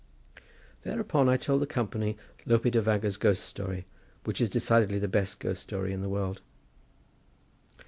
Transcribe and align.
Thereupon 0.81 1.29
I 1.29 1.37
told 1.37 1.61
the 1.61 1.67
company 1.67 2.17
Lope 2.47 2.71
de 2.71 2.81
Vega's 2.81 3.17
ghost 3.17 3.43
story, 3.45 3.85
which 4.23 4.41
is 4.41 4.49
decidedly 4.49 4.97
the 4.97 5.07
best 5.07 5.39
ghost 5.39 5.61
story 5.61 5.93
in 5.93 6.01
the 6.01 6.09
world. 6.09 6.41